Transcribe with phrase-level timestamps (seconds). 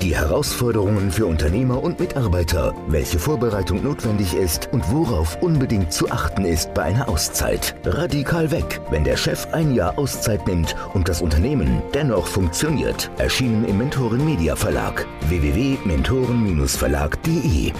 [0.00, 6.44] die Herausforderungen für Unternehmer und Mitarbeiter, welche Vorbereitung notwendig ist und worauf unbedingt zu achten
[6.44, 7.74] ist bei einer Auszeit.
[7.84, 13.10] Radikal weg, wenn der Chef ein Jahr Auszeit nimmt und das Unternehmen dennoch funktioniert.
[13.18, 17.72] Erschienen im Mentoren Media Verlag www.mentoren-verlag.de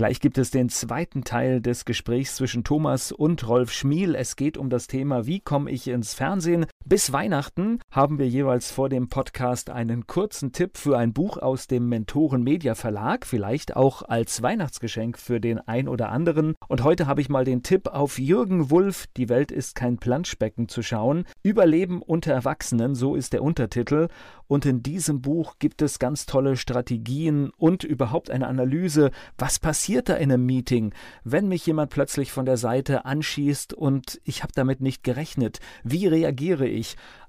[0.00, 4.14] Gleich gibt es den zweiten Teil des Gesprächs zwischen Thomas und Rolf Schmiel.
[4.14, 6.64] Es geht um das Thema, wie komme ich ins Fernsehen?
[6.84, 11.66] Bis Weihnachten haben wir jeweils vor dem Podcast einen kurzen Tipp für ein Buch aus
[11.66, 16.54] dem Mentoren Media Verlag, vielleicht auch als Weihnachtsgeschenk für den ein oder anderen.
[16.68, 20.68] Und heute habe ich mal den Tipp auf Jürgen Wulff, Die Welt ist kein Planschbecken
[20.68, 21.24] zu schauen.
[21.42, 24.08] Überleben unter Erwachsenen, so ist der Untertitel.
[24.46, 29.70] Und in diesem Buch gibt es ganz tolle Strategien und überhaupt eine Analyse, was passiert
[29.80, 30.92] passiert da in einem Meeting,
[31.24, 35.58] wenn mich jemand plötzlich von der Seite anschießt und ich habe damit nicht gerechnet?
[35.84, 36.69] Wie reagiere ich?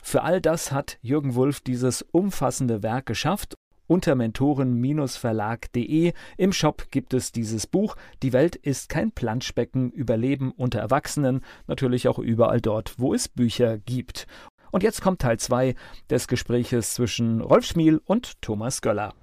[0.01, 3.55] Für all das hat Jürgen Wulff dieses umfassende Werk geschafft
[3.91, 6.13] unter mentoren-verlag.de.
[6.37, 7.97] Im Shop gibt es dieses Buch.
[8.23, 9.91] Die Welt ist kein Planschbecken.
[9.91, 11.41] Überleben unter Erwachsenen.
[11.67, 14.27] Natürlich auch überall dort, wo es Bücher gibt.
[14.71, 15.75] Und jetzt kommt Teil 2
[16.09, 19.13] des Gespräches zwischen Rolf Schmiel und Thomas Göller.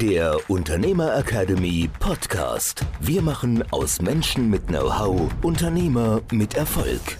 [0.00, 2.84] Der Unternehmer Academy Podcast.
[3.00, 7.18] Wir machen aus Menschen mit Know-how Unternehmer mit Erfolg.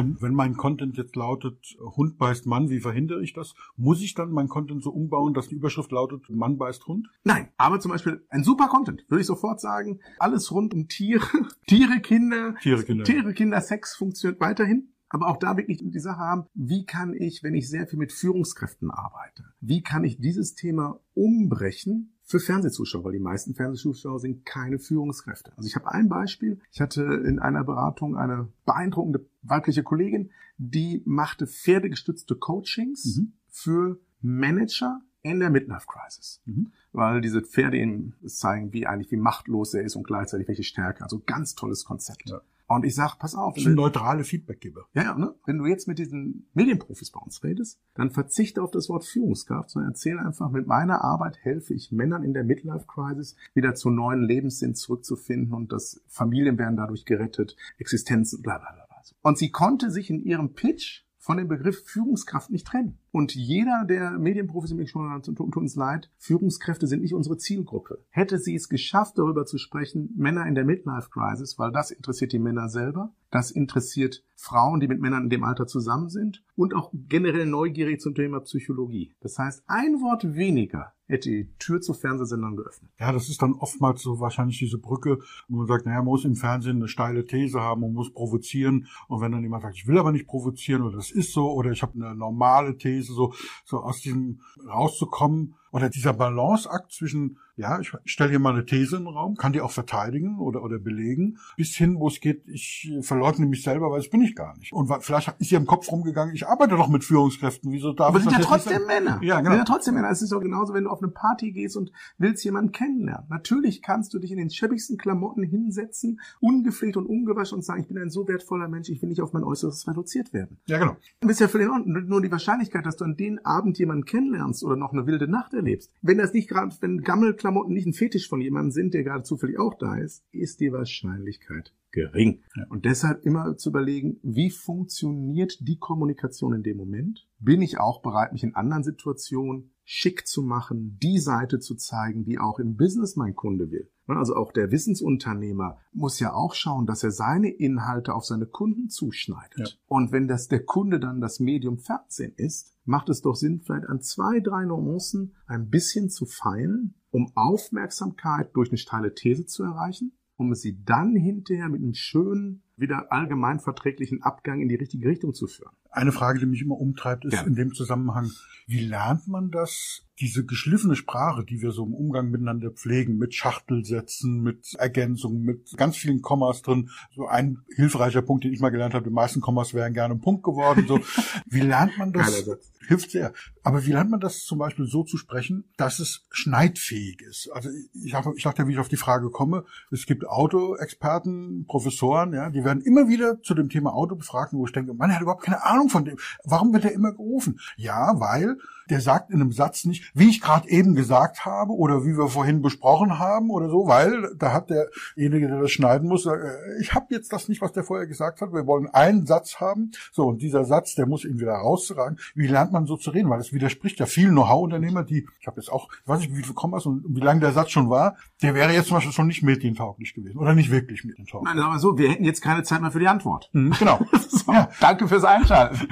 [0.00, 3.54] Und wenn mein Content jetzt lautet, Hund beißt Mann, wie verhindere ich das?
[3.76, 7.08] Muss ich dann mein Content so umbauen, dass die Überschrift lautet, Mann beißt Hund?
[7.24, 10.00] Nein, aber zum Beispiel ein super Content, würde ich sofort sagen.
[10.18, 11.26] Alles rund um Tiere,
[11.66, 13.04] Tiere, Kinder, Tiere, Kinder.
[13.04, 14.92] Tiere, Kinder, Sex funktioniert weiterhin.
[15.12, 18.12] Aber auch da wirklich die Sache haben, wie kann ich, wenn ich sehr viel mit
[18.12, 24.46] Führungskräften arbeite, wie kann ich dieses Thema umbrechen für Fernsehzuschauer, weil die meisten Fernsehzuschauer sind
[24.46, 25.52] keine Führungskräfte.
[25.56, 26.60] Also ich habe ein Beispiel.
[26.70, 33.32] Ich hatte in einer Beratung eine beeindruckende weibliche Kollegin, die machte pferdegestützte Coachings mhm.
[33.48, 36.40] für Manager in der Midlife Crisis.
[36.44, 36.70] Mhm.
[36.92, 41.02] Weil diese Pferde ihm zeigen, wie eigentlich wie machtlos er ist und gleichzeitig welche Stärke.
[41.02, 42.30] Also ganz tolles Konzept.
[42.30, 42.42] Ja.
[42.76, 43.56] Und ich sag, pass auf.
[43.56, 44.86] Ist ein neutrale Feedbackgeber.
[44.94, 45.34] Ja, ja, ne?
[45.44, 49.70] Wenn du jetzt mit diesen Medienprofis bei uns redest, dann verzichte auf das Wort Führungskraft,
[49.70, 53.90] sondern erzähl einfach, mit meiner Arbeit helfe ich Männern in der Midlife Crisis wieder zu
[53.90, 58.80] neuen Lebenssinn zurückzufinden und das Familien werden dadurch gerettet, Existenzen, bla, bla, bla.
[59.22, 62.98] Und sie konnte sich in ihrem Pitch von dem Begriff Führungskraft nicht trennen.
[63.12, 68.04] Und jeder der Medienprofis im schon tut uns leid, Führungskräfte sind nicht unsere Zielgruppe.
[68.08, 72.32] Hätte sie es geschafft, darüber zu sprechen, Männer in der Midlife Crisis, weil das interessiert
[72.32, 76.74] die Männer selber, das interessiert Frauen, die mit Männern in dem Alter zusammen sind und
[76.74, 79.14] auch generell neugierig zum Thema Psychologie.
[79.20, 82.90] Das heißt, ein Wort weniger hätte die Tür zu Fernsehsendern geöffnet.
[82.98, 86.24] Ja, das ist dann oftmals so wahrscheinlich diese Brücke, wo man sagt, naja, man muss
[86.24, 88.86] im Fernsehen eine steile These haben, man muss provozieren.
[89.08, 91.72] Und wenn dann jemand sagt, ich will aber nicht provozieren oder das ist so oder
[91.72, 97.78] ich habe eine normale These, so, so aus diesem rauszukommen, oder dieser Balanceakt zwischen, ja,
[97.80, 100.78] ich stelle hier mal eine These in den Raum, kann die auch verteidigen oder, oder
[100.78, 104.56] belegen, bis hin, wo es geht, ich verleugne mich selber, weil das bin ich gar
[104.56, 104.72] nicht.
[104.72, 108.18] Und vielleicht ist ihr im Kopf rumgegangen, ich arbeite doch mit Führungskräften, wieso darf Aber
[108.18, 109.20] ich sind das ja trotzdem Männer.
[109.22, 109.50] Ja, genau.
[109.50, 110.10] Sind ja trotzdem Männer.
[110.10, 113.26] Es ist doch genauso, wenn du auf eine Party gehst und willst jemanden kennenlernen.
[113.28, 117.88] Natürlich kannst du dich in den schäbigsten Klamotten hinsetzen, ungepflegt und ungewaschen und sagen, ich
[117.88, 120.58] bin ein so wertvoller Mensch, ich will nicht auf mein Äußeres reduziert werden.
[120.66, 120.96] Ja, genau.
[121.20, 122.06] Das ist ja in Ordnung.
[122.06, 125.52] Nur die Wahrscheinlichkeit, dass du an den Abend jemanden kennenlernst oder noch eine wilde Nacht
[125.60, 129.22] erlebst, wenn das nicht gerade, wenn Gammelklamotten nicht ein Fetisch von jemandem sind, der gerade
[129.22, 132.42] zufällig auch da ist, ist die Wahrscheinlichkeit gering.
[132.56, 132.66] Ja.
[132.68, 137.26] Und deshalb immer zu überlegen, wie funktioniert die Kommunikation in dem Moment?
[137.38, 142.24] Bin ich auch bereit, mich in anderen Situationen schick zu machen, die Seite zu zeigen,
[142.24, 143.90] die auch im Business mein Kunde will?
[144.06, 148.88] Also auch der Wissensunternehmer muss ja auch schauen, dass er seine Inhalte auf seine Kunden
[148.88, 149.58] zuschneidet.
[149.58, 149.66] Ja.
[149.86, 153.88] Und wenn das der Kunde dann das Medium Fernsehen ist, macht es doch Sinn, vielleicht
[153.88, 159.62] an zwei, drei Nuancen ein bisschen zu feilen, um Aufmerksamkeit durch eine steile These zu
[159.62, 165.08] erreichen, um sie dann hinterher mit einem schönen, wieder allgemein verträglichen Abgang in die richtige
[165.08, 165.72] Richtung zu führen.
[165.90, 167.42] Eine Frage, die mich immer umtreibt, ist ja.
[167.42, 168.30] in dem Zusammenhang,
[168.66, 173.34] wie lernt man das, diese geschliffene Sprache, die wir so im Umgang miteinander pflegen, mit
[173.34, 176.90] Schachtelsätzen, mit Ergänzungen, mit ganz vielen Kommas drin.
[177.14, 180.20] So ein hilfreicher Punkt, den ich mal gelernt habe, die meisten Kommas wären gerne ein
[180.20, 180.86] Punkt geworden.
[180.88, 180.98] So,
[181.46, 182.48] wie lernt man das?
[182.88, 183.32] Hilft sehr.
[183.62, 187.50] Aber wie lernt man das zum Beispiel so zu sprechen, dass es schneidfähig ist?
[187.52, 192.50] Also ich, ich dachte, wie ich auf die Frage komme, es gibt Autoexperten, Professoren, ja,
[192.50, 195.22] die werden werden immer wieder zu dem Thema Auto befragt, wo ich denke, man hat
[195.22, 196.16] überhaupt keine Ahnung von dem.
[196.44, 197.58] Warum wird er immer gerufen?
[197.76, 198.58] Ja, weil
[198.90, 202.28] der sagt in einem Satz nicht, wie ich gerade eben gesagt habe oder wie wir
[202.28, 206.36] vorhin besprochen haben oder so, weil da hat derjenige, der das schneiden muss, äh,
[206.80, 208.52] ich habe jetzt das nicht, was der vorher gesagt hat.
[208.52, 209.92] Wir wollen einen Satz haben.
[210.12, 212.18] So, und dieser Satz, der muss ihn wieder rauszutragen.
[212.34, 213.30] Wie lernt man so zu reden?
[213.30, 216.42] Weil es widerspricht ja vielen Know-how-Unternehmer, die, ich habe jetzt auch, ich weiß nicht, wie
[216.42, 219.26] viel kommen und wie lange der Satz schon war, der wäre jetzt zum Beispiel schon
[219.26, 221.54] nicht medientauglich gewesen oder nicht wirklich medientauglich.
[221.54, 223.50] Nein, aber so, wir hätten jetzt keine Zeit mehr für die Antwort.
[223.52, 224.00] Mhm, genau.
[224.28, 224.68] so, ja.
[224.80, 225.88] Danke fürs Einschalten.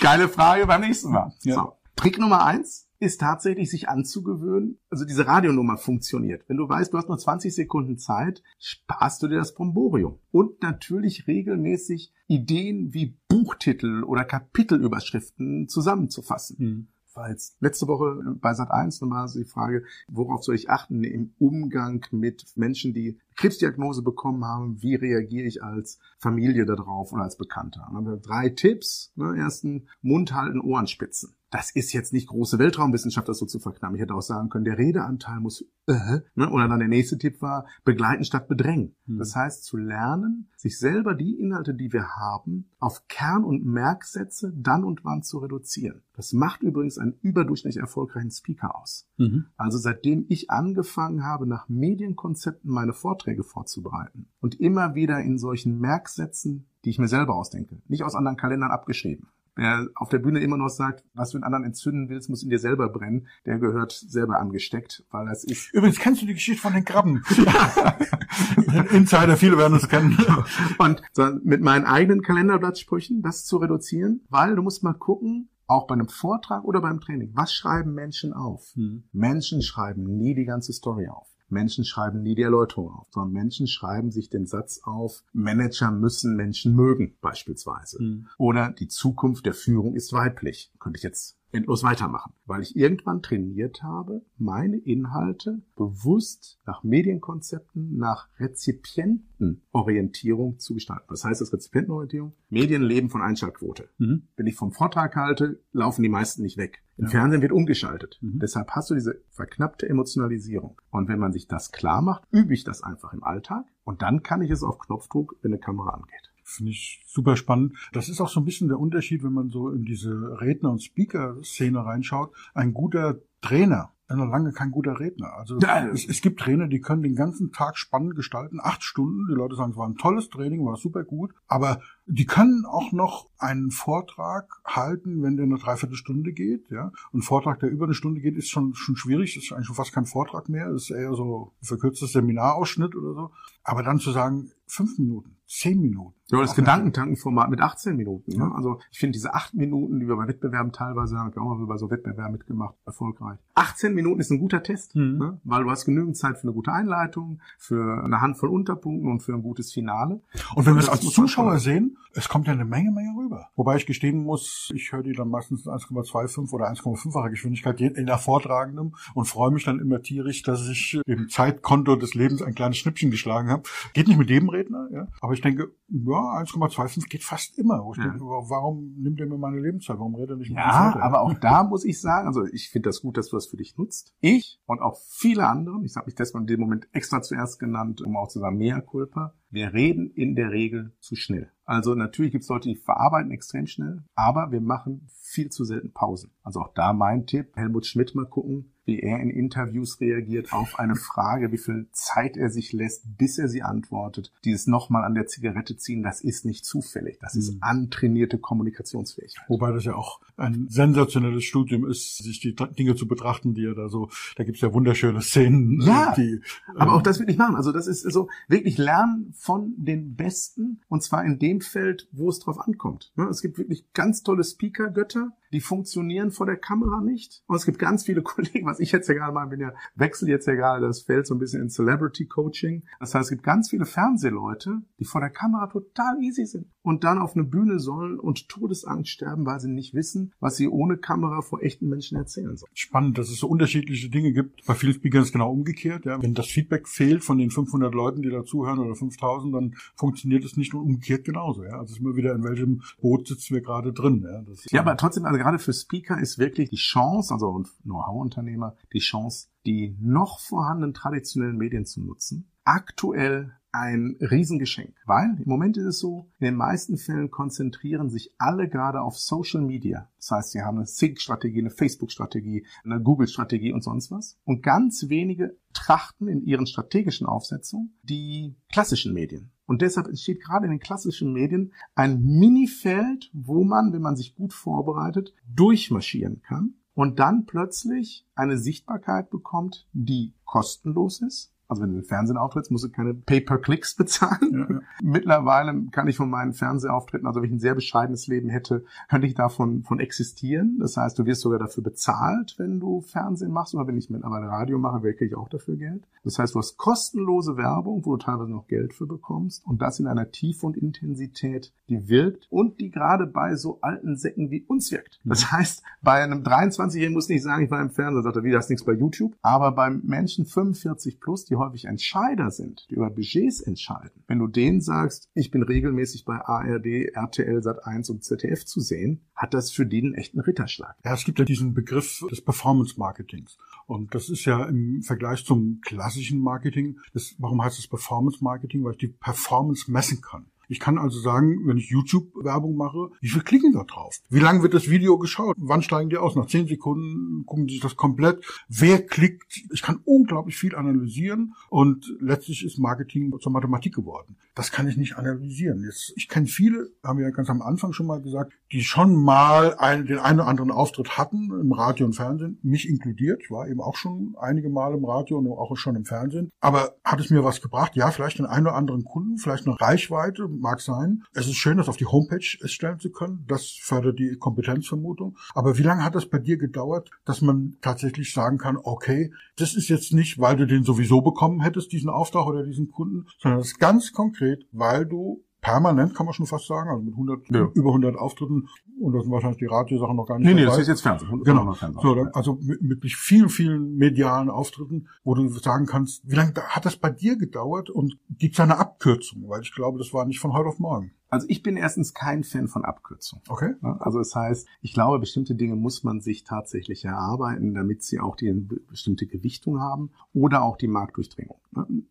[0.00, 1.32] Geile Frage beim nächsten Mal.
[1.42, 1.54] Ja.
[1.54, 1.79] So.
[1.96, 4.78] Trick Nummer eins ist tatsächlich, sich anzugewöhnen.
[4.90, 6.44] Also diese Radionummer funktioniert.
[6.48, 10.18] Wenn du weißt, du hast nur 20 Sekunden Zeit, sparst du dir das Bromborium.
[10.30, 16.56] Und natürlich regelmäßig Ideen wie Buchtitel oder Kapitelüberschriften zusammenzufassen.
[16.58, 16.88] Mhm
[17.20, 21.34] war jetzt letzte Woche bei Sat 1 nochmal die Frage, worauf soll ich achten im
[21.38, 27.36] Umgang mit Menschen, die Krebsdiagnose bekommen haben, wie reagiere ich als Familie darauf oder als
[27.36, 27.82] Bekannter?
[27.86, 29.12] Dann haben wir drei Tipps.
[29.16, 29.36] Ne?
[29.36, 33.96] Ersten, Mund halten, Ohren spitzen das ist jetzt nicht große Weltraumwissenschaft, das so zu verknappen.
[33.96, 36.50] Ich hätte auch sagen können, der Redeanteil muss, äh, ne?
[36.50, 38.94] oder dann der nächste Tipp war, begleiten statt bedrängen.
[39.06, 39.18] Hm.
[39.18, 44.52] Das heißt, zu lernen, sich selber die Inhalte, die wir haben, auf Kern- und Merksätze
[44.56, 46.02] dann und wann zu reduzieren.
[46.14, 49.08] Das macht übrigens einen überdurchschnittlich erfolgreichen Speaker aus.
[49.16, 49.46] Mhm.
[49.56, 55.80] Also seitdem ich angefangen habe, nach Medienkonzepten meine Vorträge vorzubereiten und immer wieder in solchen
[55.80, 59.28] Merksätzen, die ich mir selber ausdenke, nicht aus anderen Kalendern abgeschrieben,
[59.60, 62.48] Wer auf der Bühne immer noch sagt, was du den anderen entzünden willst, muss in
[62.48, 65.74] dir selber brennen, der gehört selber angesteckt, weil das ist.
[65.74, 67.22] Übrigens kennst du die Geschichte von den Krabben.
[68.92, 70.16] Insider, viele werden es kennen.
[70.78, 71.02] Und
[71.44, 76.08] mit meinen eigenen Kalenderblattsprüchen das zu reduzieren, weil du musst mal gucken, auch bei einem
[76.08, 78.72] Vortrag oder beim Training, was schreiben Menschen auf?
[78.74, 79.04] Hm.
[79.12, 81.28] Menschen schreiben nie die ganze Story auf.
[81.50, 86.36] Menschen schreiben nie die Erläuterung auf, sondern Menschen schreiben sich den Satz auf, Manager müssen
[86.36, 88.02] Menschen mögen, beispielsweise.
[88.02, 88.28] Mhm.
[88.38, 90.72] Oder die Zukunft der Führung ist weiblich.
[90.78, 97.96] Könnte ich jetzt endlos weitermachen, weil ich irgendwann trainiert habe, meine Inhalte bewusst nach Medienkonzepten,
[97.96, 101.04] nach Rezipientenorientierung zu gestalten.
[101.08, 102.32] Was heißt das Rezipientenorientierung?
[102.48, 103.88] Medien leben von Einschaltquote.
[103.98, 104.28] Mhm.
[104.36, 106.82] Wenn ich vom Vortrag halte, laufen die meisten nicht weg.
[106.96, 107.10] Im ja.
[107.10, 108.18] Fernsehen wird umgeschaltet.
[108.20, 108.38] Mhm.
[108.40, 110.80] Deshalb hast du diese verknappte Emotionalisierung.
[110.90, 114.22] Und wenn man sich das klar macht, übe ich das einfach im Alltag und dann
[114.22, 116.29] kann ich es auf Knopfdruck, wenn eine Kamera angeht.
[116.56, 117.76] Finde ich super spannend.
[117.92, 120.10] Das ist auch so ein bisschen der Unterschied, wenn man so in diese
[120.40, 122.34] Redner- und Speaker-Szene reinschaut.
[122.54, 125.32] Ein guter Trainer noch lange kein guter Redner.
[125.34, 129.26] Also es, es, gibt Trainer, die können den ganzen Tag spannend gestalten, acht Stunden.
[129.28, 131.32] Die Leute sagen, es war ein tolles Training, war super gut.
[131.46, 136.70] Aber die können auch noch einen Vortrag halten, wenn der eine Dreiviertelstunde geht.
[136.70, 139.34] Ja, ein Vortrag, der über eine Stunde geht, ist schon schon schwierig.
[139.34, 140.70] Das ist eigentlich schon fast kein Vortrag mehr.
[140.70, 143.30] Ist eher so ein verkürztes Seminarausschnitt oder so.
[143.62, 146.14] Aber dann zu sagen, fünf Minuten, zehn Minuten.
[146.30, 148.38] Ja, das Gedankentankenformat mit 18 Minuten.
[148.38, 148.50] Ne?
[148.54, 151.58] Also ich finde diese acht Minuten, die wir bei Wettbewerben teilweise haben, ich habe auch
[151.58, 153.38] mal bei so Wettbewerben mitgemacht, erfolgreich.
[153.54, 155.18] 18 Minuten ist ein guter Test, mhm.
[155.18, 155.40] ne?
[155.44, 159.32] weil du hast genügend Zeit für eine gute Einleitung, für eine Handvoll Unterpunkten und für
[159.32, 160.20] ein gutes Finale.
[160.54, 163.48] Und wenn wir es als Zuschauer sehen, es kommt ja eine Menge, Menge rüber.
[163.56, 168.18] Wobei ich gestehen muss, ich höre die dann meistens 1,25 oder 1,5-fache Geschwindigkeit in der
[168.18, 172.78] Vortragenden und freue mich dann immer tierisch, dass ich im Zeitkonto des Lebens ein kleines
[172.78, 173.62] Schnippchen geschlagen habe.
[173.92, 175.06] Geht nicht mit jedem Redner, ja.
[175.20, 177.84] Aber ich denke, ja, 1,25 geht fast immer.
[177.96, 178.04] Ja.
[178.04, 179.98] denke, warum nimmt er mir meine Lebenszeit?
[179.98, 182.88] Warum redet er nicht mit Ja, aber auch da muss ich sagen, also ich finde
[182.88, 183.89] das gut, dass du das für dich nutzt.
[184.20, 188.00] Ich und auch viele andere, ich habe mich deshalb in dem Moment extra zuerst genannt,
[188.00, 191.50] um auch zu sagen, mehr Culpa, wir reden in der Regel zu schnell.
[191.64, 195.92] Also natürlich gibt es Leute, die verarbeiten extrem schnell, aber wir machen viel zu selten
[195.92, 196.32] Pausen.
[196.42, 200.78] Also auch da mein Tipp, Helmut Schmidt mal gucken, wie er in Interviews reagiert auf
[200.78, 204.32] eine Frage, wie viel Zeit er sich lässt, bis er sie antwortet.
[204.44, 207.18] Dieses nochmal an der Zigarette ziehen, das ist nicht zufällig.
[207.20, 207.58] Das ist mhm.
[207.60, 209.44] antrainierte Kommunikationsfähigkeit.
[209.48, 213.74] Wobei das ja auch ein sensationelles Studium ist, sich die Dinge zu betrachten, die er
[213.74, 215.80] da so, da gibt's ja wunderschöne Szenen.
[215.82, 216.40] Ja, die,
[216.74, 217.56] aber ähm, auch das will ich machen.
[217.56, 222.28] Also das ist so wirklich lernen von den Besten und zwar in dem Feld, wo
[222.28, 223.12] es drauf ankommt.
[223.30, 227.42] Es gibt wirklich ganz tolle Speaker-Götter, die funktionieren vor der Kamera nicht.
[227.46, 230.28] Und es gibt ganz viele Kollegen, was ich jetzt ja gerade mal bin, ja, wechsel
[230.28, 232.84] jetzt ja gerade das Feld so ein bisschen in Celebrity Coaching.
[232.98, 237.04] Das heißt, es gibt ganz viele Fernsehleute, die vor der Kamera total easy sind und
[237.04, 240.96] dann auf eine Bühne sollen und Todesangst sterben, weil sie nicht wissen, was sie ohne
[240.96, 242.70] Kamera vor echten Menschen erzählen sollen.
[242.74, 244.64] Spannend, dass es so unterschiedliche Dinge gibt.
[244.66, 246.04] Bei vielen Speakern ist es genau umgekehrt.
[246.06, 246.22] Ja.
[246.22, 250.56] Wenn das Feedback fehlt von den 500 Leuten, die dazuhören oder 5000, dann funktioniert es
[250.56, 251.64] nicht nur umgekehrt genauso.
[251.64, 251.78] Ja.
[251.78, 254.26] Also ist immer wieder, in welchem Boot sitzen wir gerade drin.
[254.26, 258.98] Ja, ja aber trotzdem, also gerade für Speaker ist wirklich die Chance, also Know-how-Unternehmer, die
[258.98, 265.84] Chance, die noch vorhandenen traditionellen Medien zu nutzen, aktuell ein Riesengeschenk, weil im Moment ist
[265.84, 270.10] es so, in den meisten Fällen konzentrieren sich alle gerade auf Social Media.
[270.18, 274.38] Das heißt, sie haben eine Sync-Strategie, eine Facebook-Strategie, eine Google-Strategie und sonst was.
[274.44, 279.52] Und ganz wenige trachten in ihren strategischen Aufsetzungen die klassischen Medien.
[279.70, 284.34] Und deshalb entsteht gerade in den klassischen Medien ein Minifeld, wo man, wenn man sich
[284.34, 291.92] gut vorbereitet, durchmarschieren kann und dann plötzlich eine Sichtbarkeit bekommt, die kostenlos ist, also wenn
[291.92, 294.50] du im Fernsehen auftrittst, musst du keine Pay-per-Clicks bezahlen.
[294.52, 294.80] Ja, ja.
[295.02, 299.26] Mittlerweile kann ich von meinen Fernsehauftritten, also wenn ich ein sehr bescheidenes Leben hätte, könnte
[299.26, 300.78] ich davon von existieren.
[300.80, 303.74] Das heißt, du wirst sogar dafür bezahlt, wenn du Fernsehen machst.
[303.74, 306.06] Oder wenn ich mittlerweile Radio mache, kriege ich auch dafür Geld.
[306.24, 309.66] Das heißt, du hast kostenlose Werbung, wo du teilweise noch Geld für bekommst.
[309.66, 314.16] Und das in einer Tiefe und Intensität, die wirkt und die gerade bei so alten
[314.16, 315.20] Säcken wie uns wirkt.
[315.24, 318.52] Das heißt, bei einem 23-Jährigen muss nicht sagen, ich war im Fernsehen, sagt er, wie,
[318.52, 319.36] das ist nichts bei YouTube.
[319.42, 324.48] Aber beim Menschen 45 plus, die häufig Entscheider sind, die über Budgets entscheiden, wenn du
[324.48, 329.70] denen sagst, ich bin regelmäßig bei ARD, RTL, Sat1 und ZDF zu sehen, hat das
[329.70, 330.96] für echt einen Ritterschlag.
[331.04, 333.56] Ja, es gibt ja diesen Begriff des Performance Marketings.
[333.86, 338.84] Und das ist ja im Vergleich zum klassischen Marketing, das, warum heißt es Performance Marketing?
[338.84, 340.46] Weil ich die Performance messen kann.
[340.70, 344.20] Ich kann also sagen, wenn ich YouTube-Werbung mache, wie viel klicken da drauf?
[344.28, 345.56] Wie lange wird das Video geschaut?
[345.58, 346.36] Wann steigen die aus?
[346.36, 348.44] Nach zehn Sekunden gucken die sich das komplett.
[348.68, 349.64] Wer klickt?
[349.72, 354.36] Ich kann unglaublich viel analysieren und letztlich ist Marketing zur Mathematik geworden.
[354.60, 355.84] Das kann ich nicht analysieren.
[355.84, 359.16] Jetzt, ich kenne viele, haben wir ja ganz am Anfang schon mal gesagt, die schon
[359.16, 363.40] mal einen, den einen oder anderen Auftritt hatten im Radio und Fernsehen, mich inkludiert.
[363.42, 366.50] Ich war eben auch schon einige Mal im Radio und auch schon im Fernsehen.
[366.60, 367.96] Aber hat es mir was gebracht?
[367.96, 371.22] Ja, vielleicht den einen oder anderen Kunden, vielleicht noch Reichweite, mag sein.
[371.32, 373.46] Es ist schön, das auf die Homepage stellen zu können.
[373.48, 375.38] Das fördert die Kompetenzvermutung.
[375.54, 379.74] Aber wie lange hat das bei dir gedauert, dass man tatsächlich sagen kann, okay, das
[379.74, 383.60] ist jetzt nicht, weil du den sowieso bekommen hättest, diesen Auftrag oder diesen Kunden, sondern
[383.60, 387.50] das ist ganz konkret, weil du permanent, kann man schon fast sagen, also mit 100,
[387.50, 387.68] ja.
[387.74, 388.68] über 100 Auftritten
[389.00, 391.42] und das sind wahrscheinlich die Radiosachen noch gar nicht Nee, nee, das ist jetzt Fernsehen.
[391.44, 391.74] Genau.
[392.02, 396.54] So, dann, also mit, mit vielen, vielen medialen Auftritten, wo du sagen kannst, wie lange
[396.56, 399.48] hat das bei dir gedauert und gibt es eine Abkürzung?
[399.48, 401.12] Weil ich glaube, das war nicht von heute auf morgen.
[401.30, 403.40] Also ich bin erstens kein Fan von Abkürzung.
[403.48, 403.74] Okay.
[404.00, 408.36] Also das heißt, ich glaube, bestimmte Dinge muss man sich tatsächlich erarbeiten, damit sie auch
[408.36, 411.60] die bestimmte Gewichtung haben oder auch die Marktdurchdringung.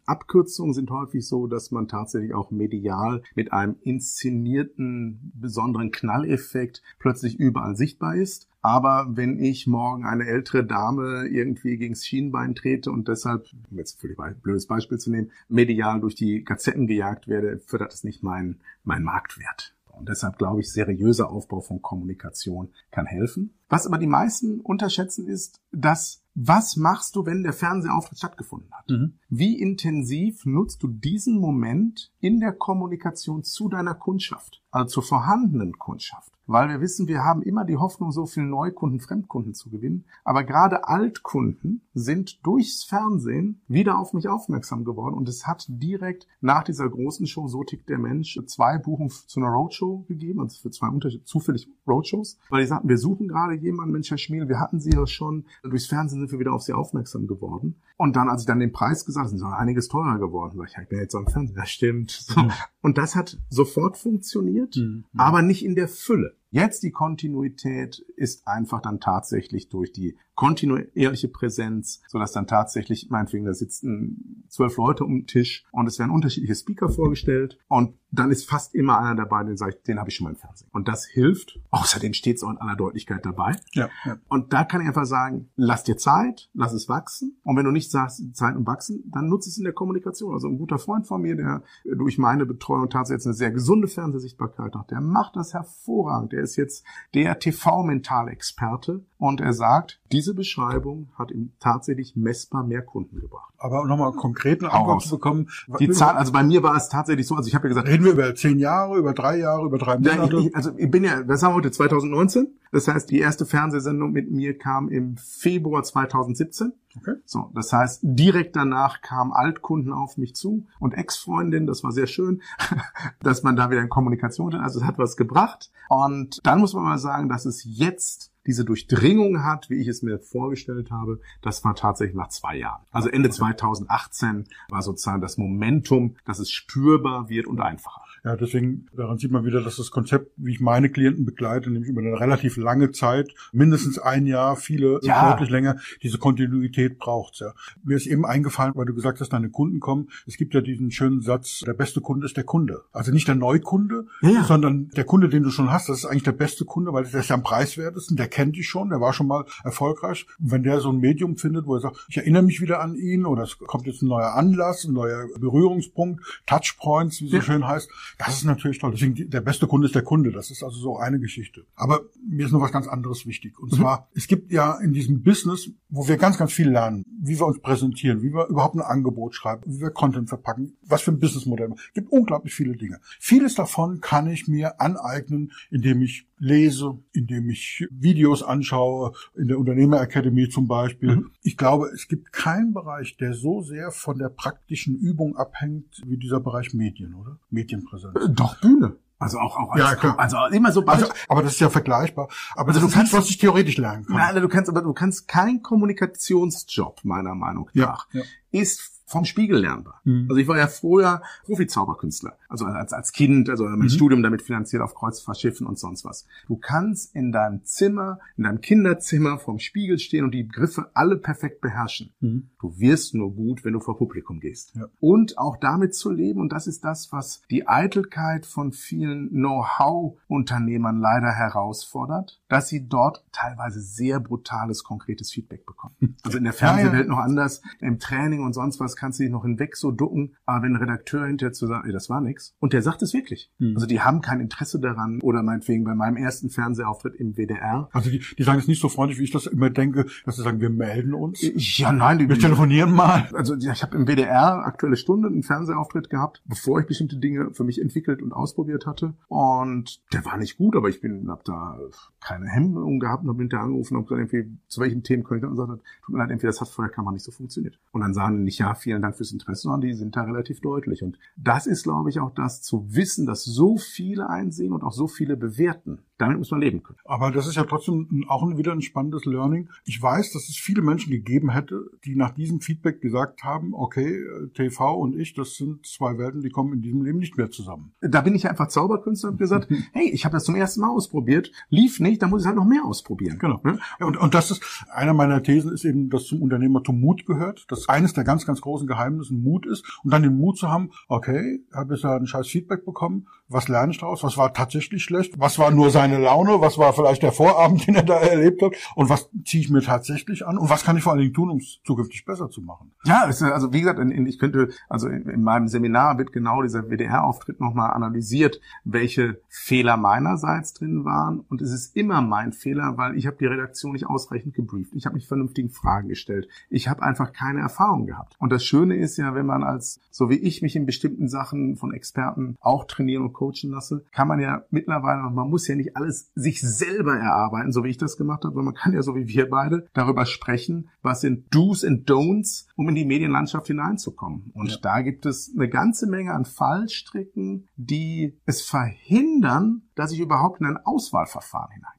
[0.06, 7.38] Abkürzungen sind häufig so, dass man tatsächlich auch medial mit einem inszenierten besonderen Knalleffekt plötzlich
[7.38, 8.49] überall sichtbar ist.
[8.62, 14.02] Aber wenn ich morgen eine ältere Dame irgendwie gegens Schienbein trete und deshalb, um jetzt
[14.02, 18.22] völlig ein blödes Beispiel zu nehmen, medial durch die Gazetten gejagt werde, fördert das nicht
[18.22, 19.76] meinen mein Marktwert.
[20.00, 23.54] Und deshalb glaube ich, seriöser Aufbau von Kommunikation kann helfen.
[23.68, 28.90] Was aber die meisten unterschätzen ist, dass was machst du, wenn der Fernsehauftritt stattgefunden hat?
[28.90, 29.16] Mhm.
[29.28, 35.78] Wie intensiv nutzt du diesen Moment in der Kommunikation zu deiner Kundschaft, also zur vorhandenen
[35.78, 36.32] Kundschaft?
[36.50, 40.06] Weil wir wissen, wir haben immer die Hoffnung, so viel Neukunden, Fremdkunden zu gewinnen.
[40.24, 46.28] Aber gerade Altkunden sind durchs Fernsehen wieder auf mich aufmerksam geworden und es hat direkt
[46.42, 50.60] nach dieser großen Show So tickt der Mensch zwei Buchungen zu einer Roadshow gegeben, also
[50.60, 54.50] für zwei unterschiedliche, zufällig Roadshows, weil die sagten, wir suchen gerade jemanden, Mensch, Herr Schmiel,
[54.50, 57.76] wir hatten Sie ja schon, durchs Fernsehen sind wir wieder auf Sie aufmerksam geworden.
[58.02, 60.58] Und dann, als ich dann den Preis gesagt habe, sind sie einiges teurer geworden.
[60.58, 61.56] Sag ich, ich bin jetzt am Fernsehen.
[61.58, 62.12] Das stimmt.
[62.12, 62.48] So.
[62.82, 65.06] Und das hat sofort funktioniert, mhm.
[65.18, 66.36] aber nicht in der Fülle.
[66.52, 73.44] Jetzt die Kontinuität ist einfach dann tatsächlich durch die kontinuierliche Präsenz, sodass dann tatsächlich, meinetwegen,
[73.44, 78.32] da sitzen zwölf Leute um den Tisch und es werden unterschiedliche Speaker vorgestellt und dann
[78.32, 80.70] ist fast immer einer dabei, den sage ich, den habe ich schon mal im Fernsehen.
[80.72, 81.60] Und das hilft.
[81.70, 83.56] Außerdem steht es auch in aller Deutlichkeit dabei.
[83.74, 84.18] Ja, ja.
[84.30, 87.40] Und da kann ich einfach sagen, lass dir Zeit, lass es wachsen.
[87.44, 90.34] Und wenn du nicht sagst, Zeit und wachsen, dann nutze es in der Kommunikation.
[90.34, 94.74] Also ein guter Freund von mir, der durch meine Betreuung tatsächlich eine sehr gesunde Fernsehsichtbarkeit
[94.74, 96.32] hat, der macht das hervorragend.
[96.32, 102.82] Der ist jetzt der TV-Mentalexperte und er sagt, diese Beschreibung hat ihm tatsächlich messbar mehr
[102.82, 103.54] Kunden gebracht.
[103.58, 105.50] Aber nochmal konkreten Antwort zu bekommen.
[105.80, 107.88] Die Zahl, also bei mir war es tatsächlich so, also ich habe ja gesagt.
[107.88, 110.36] Reden wir über zehn Jahre, über drei Jahre, über drei Monate?
[110.36, 112.59] Ja, ich, also ich bin ja, was haben wir heute, 2019?
[112.72, 116.74] Das heißt, die erste Fernsehsendung mit mir kam im Februar 2017.
[116.98, 117.16] Okay.
[117.26, 122.08] So, das heißt, direkt danach kamen Altkunden auf mich zu und Ex-Freundin, das war sehr
[122.08, 122.42] schön,
[123.22, 124.60] dass man da wieder in Kommunikation ist.
[124.60, 125.72] Also es hat was gebracht.
[125.90, 130.02] Und dann muss man mal sagen, dass es jetzt diese Durchdringung hat, wie ich es
[130.02, 132.82] mir vorgestellt habe, das war tatsächlich nach zwei Jahren.
[132.92, 138.02] Also Ende 2018 war sozusagen das Momentum, dass es spürbar wird und einfacher.
[138.24, 141.90] Ja, deswegen, daran sieht man wieder, dass das Konzept, wie ich meine Klienten begleite, nämlich
[141.90, 145.30] über eine relativ lange Zeit, mindestens ein Jahr, viele Ja.
[145.32, 147.54] deutlich länger, diese Kontinuität braucht ja.
[147.84, 150.10] Mir ist eben eingefallen, weil du gesagt hast, deine Kunden kommen.
[150.28, 152.82] Es gibt ja diesen schönen Satz, der beste Kunde ist der Kunde.
[152.92, 156.24] Also nicht der Neukunde, Ja, sondern der Kunde, den du schon hast, das ist eigentlich
[156.24, 159.14] der beste Kunde, weil der ist ja am preiswertesten, der kennt dich schon, der war
[159.14, 160.26] schon mal erfolgreich.
[160.40, 162.96] Und wenn der so ein Medium findet, wo er sagt, ich erinnere mich wieder an
[162.96, 167.38] ihn oder es kommt jetzt ein neuer Anlass, ein neuer Berührungspunkt, Touchpoints, wie es so
[167.38, 167.44] Ja.
[167.44, 168.92] schön heißt, das ist natürlich toll.
[168.92, 170.32] Deswegen, der beste Kunde ist der Kunde.
[170.32, 171.66] Das ist also so eine Geschichte.
[171.76, 173.54] Aber mir ist noch was ganz anderes wichtig.
[173.58, 173.64] Mhm.
[173.64, 177.38] Und zwar, es gibt ja in diesem Business, wo wir ganz, ganz viel lernen, wie
[177.40, 181.12] wir uns präsentieren, wie wir überhaupt ein Angebot schreiben, wie wir Content verpacken, was für
[181.12, 181.70] ein Businessmodell.
[181.88, 183.00] Es gibt unglaublich viele Dinge.
[183.20, 189.60] Vieles davon kann ich mir aneignen, indem ich lese, indem ich Videos anschaue, in der
[189.60, 191.18] Unternehmerakademie zum Beispiel.
[191.18, 191.32] Mhm.
[191.44, 196.18] Ich glaube, es gibt keinen Bereich, der so sehr von der praktischen Übung abhängt wie
[196.18, 197.38] dieser Bereich Medien, oder?
[197.50, 198.16] Medienpräsenz.
[198.16, 198.96] Äh, Doch Bühne.
[199.22, 200.18] Also auch, auch als, Ja, klar.
[200.18, 202.30] also immer so Also, aber das ist ja vergleichbar.
[202.56, 204.16] Aber Also du kannst- nicht, was ich theoretisch lernen kann.
[204.16, 208.22] Nein, du kannst, aber du kannst kein Kommunikationsjob, meiner Meinung Ja, nach, ja.
[208.52, 210.02] ist vom Spiegel lernbar.
[210.04, 210.28] Mhm.
[210.30, 213.90] Also ich war ja früher Profi-Zauberkünstler, also als, als Kind, also mein Mhm.
[213.90, 216.26] Studium damit finanziert auf Kreuzfahrtschiffen und sonst was.
[216.48, 221.18] Du kannst in deinem Zimmer, in deinem Kinderzimmer vorm Spiegel stehen und die Griffe alle
[221.18, 222.14] perfekt beherrschen.
[222.20, 222.50] Mhm.
[222.62, 224.76] Du wirst nur gut, wenn du vor Publikum gehst.
[224.76, 224.86] Ja.
[225.00, 231.00] Und auch damit zu leben, und das ist das, was die Eitelkeit von vielen Know-how-Unternehmern
[231.00, 235.96] leider herausfordert, dass sie dort teilweise sehr brutales, konkretes Feedback bekommen.
[236.24, 239.44] Also in der Fernsehwelt noch anders, im Training und sonst was kannst du dich noch
[239.44, 242.74] hinweg so ducken, aber wenn ein Redakteur hinterher zu sagen, ey, das war nix, und
[242.74, 243.52] der sagt es wirklich.
[243.58, 243.76] Mhm.
[243.76, 248.10] Also die haben kein Interesse daran, oder meinetwegen bei meinem ersten Fernsehauftritt im WDR, Also
[248.10, 250.62] die, die sagen es nicht so freundlich, wie ich das immer denke, dass sie sagen,
[250.62, 251.40] wir melden uns.
[251.42, 253.28] ja, nein, die, Wir telefonieren mal.
[253.34, 257.54] Also ja, ich habe im WDR aktuelle Stunde einen Fernsehauftritt gehabt, bevor ich bestimmte Dinge
[257.54, 259.14] für mich entwickelt und ausprobiert hatte.
[259.28, 261.78] Und der war nicht gut, aber ich bin hab da
[262.22, 265.50] keine Hemmung gehabt und habe hinterher angerufen und gesagt, irgendwie, zu welchen Themen könnte ich
[265.50, 267.80] und gesagt, tut mir leid, entweder das hat vor der Kamera nicht so funktioniert.
[267.92, 270.62] Und dann sagen die nicht, ja, vielen Dank fürs Interesse, sondern die sind da relativ
[270.62, 271.04] deutlich.
[271.04, 274.94] Und das ist, glaube ich, auch das zu wissen, dass so viele einsehen und auch
[274.94, 276.00] so viele bewerten.
[276.20, 277.00] Damit muss man leben können.
[277.06, 279.70] Aber das ist ja trotzdem auch ein- wieder ein spannendes Learning.
[279.86, 284.18] Ich weiß, dass es viele Menschen gegeben hätte, die nach diesem Feedback gesagt haben, okay,
[284.18, 287.50] äh, TV und ich, das sind zwei Welten, die kommen in diesem Leben nicht mehr
[287.50, 287.94] zusammen.
[288.02, 291.52] Da bin ich einfach Zauberkünstler und gesagt, hey, ich habe das zum ersten Mal ausprobiert,
[291.70, 293.40] lief nicht, dann muss ich halt noch mehr ausprobieren.
[293.40, 293.62] Genau.
[293.64, 293.80] Ne?
[294.00, 297.66] Ja, und, und das ist, einer meiner Thesen ist eben, dass zum Unternehmertum Mut gehört,
[297.72, 300.92] dass eines der ganz, ganz großen Geheimnisse Mut ist und dann den Mut zu haben,
[301.08, 305.04] okay, habe ich da ein scheiß Feedback bekommen, was lerne ich daraus, was war tatsächlich
[305.04, 308.62] schlecht, was war nur seine Laune, was war vielleicht der Vorabend, den er da erlebt
[308.62, 311.34] hat und was ziehe ich mir tatsächlich an und was kann ich vor allen Dingen
[311.34, 312.92] tun, um es zukünftig besser zu machen.
[313.06, 317.60] Ja, also wie gesagt, ich könnte, also in, in meinem Seminar wird genau dieser WDR-Auftritt
[317.60, 321.40] nochmal analysiert, welche Fehler meinerseits drin waren.
[321.40, 324.94] Und es ist immer mein Fehler, weil ich habe die Redaktion nicht ausreichend gebrieft.
[324.96, 326.48] Ich habe nicht vernünftigen Fragen gestellt.
[326.70, 328.36] Ich habe einfach keine Erfahrung gehabt.
[328.40, 331.76] Und das Schöne ist ja, wenn man als, so wie ich mich in bestimmten Sachen
[331.76, 335.96] von Experten auch trainieren und coachen lasse, kann man ja mittlerweile, man muss ja nicht
[335.96, 339.16] alles sich selber erarbeiten, so wie ich das gemacht habe, sondern man kann ja, so
[339.16, 344.52] wie wir beide, darüber sprechen, was sind Do's and Don'ts, um in die Medienlandschaft hineinzukommen.
[344.54, 344.78] Und Ja.
[344.82, 350.68] da gibt es eine ganze Menge an Fallstricken, die es verhindern, dass ich überhaupt in
[350.68, 351.96] ein Auswahlverfahren hineinkomme.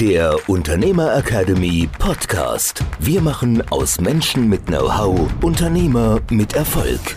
[0.00, 2.84] Der Unternehmer Academy Podcast.
[3.00, 7.16] Wir machen aus Menschen mit Know-how Unternehmer mit Erfolg.